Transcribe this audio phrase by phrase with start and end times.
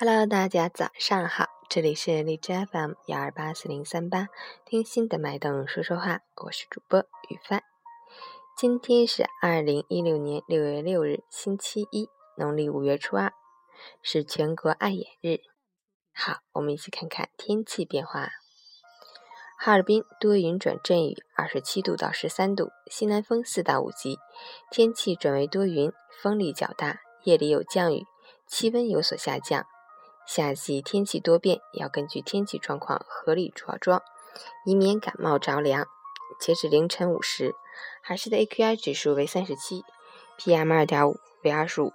[0.00, 4.28] Hello，大家早上好，这里是荔枝 FM 幺二八四零三八，
[4.64, 7.64] 听心的脉动说说话，我是主播雨帆。
[8.56, 13.32] 今天是二零一六年六月六日，星期一，农历五月初二，
[14.00, 15.40] 是全国爱眼日。
[16.14, 18.28] 好，我们一起看看天气变化。
[19.58, 24.20] 哈尔滨多云转阵雨，二十七度到十三度，西南风四到五级，
[24.70, 25.92] 天气转为多云，
[26.22, 28.06] 风力较大，夜里有降雨，
[28.46, 29.66] 气温有所下降。
[30.28, 34.02] 夏季天气多变，要根据天气状况合理着装，
[34.66, 35.86] 以免感冒着凉。
[36.38, 37.54] 截止凌晨五时，
[38.02, 39.82] 海市的 AQI 指数为三十七
[40.38, 41.90] ，PM 二点五为二十五，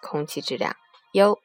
[0.00, 0.74] 空气质量
[1.12, 1.38] 优。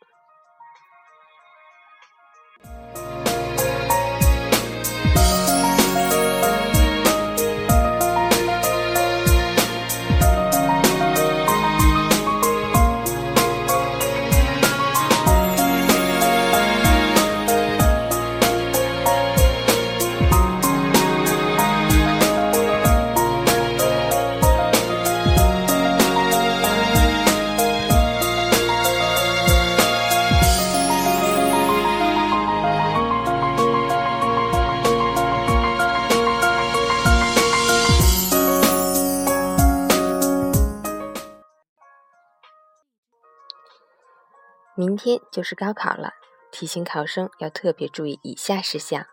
[44.74, 46.14] 明天就是高考了，
[46.50, 49.06] 提醒考生要特别注意以下事项：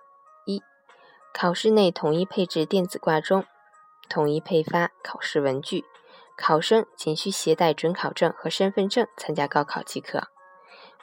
[0.46, 0.62] 一、
[1.34, 3.44] 考室内统一配置电子挂钟，
[4.08, 5.84] 统一配发考试文具，
[6.36, 10.28] 考生仅需携带准考证和身份证参加高考即可，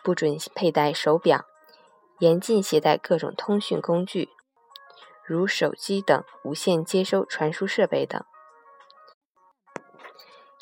[0.02, 1.45] 不准佩戴手表，
[2.20, 4.30] 严禁携带各种通讯工具，
[5.26, 8.23] 如手机等无线接收传输设备等。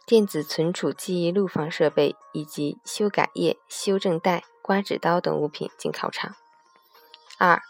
[0.06, 6.36] 电子存储记忆录放设备以及修改液、修正带、刮纸刀等物品进考场。
[7.38, 7.62] 二、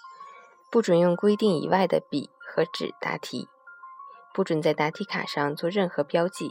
[0.71, 3.47] 不准用规定以外的笔和纸答题，
[4.33, 6.49] 不准在答题卡上做任何标记。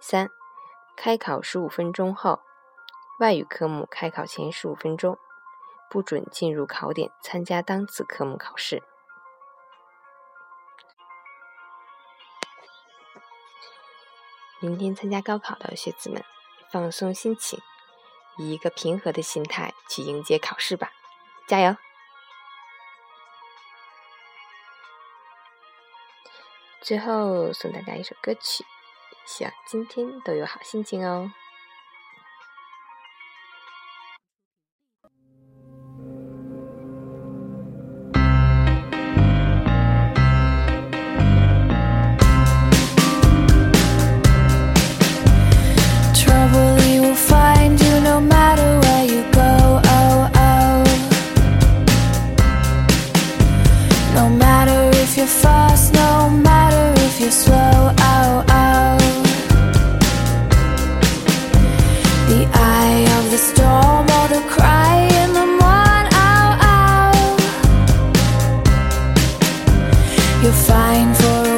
[0.00, 0.30] 三、
[0.96, 2.40] 开考十五分钟后，
[3.20, 5.18] 外语科目开考前十五分钟，
[5.90, 8.82] 不准进入考点参加当次科目考试。
[14.62, 16.24] 明天参加高考的学子们，
[16.70, 17.58] 放松心情，
[18.38, 20.92] 以一个平和的心态去迎接考试吧，
[21.48, 21.76] 加油！
[26.80, 28.64] 最后送大家一首歌曲，
[29.26, 31.32] 希望今天都有好心情哦。
[70.42, 71.51] You're fine for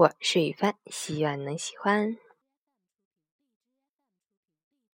[0.00, 2.16] 我是雨帆，希望能喜欢。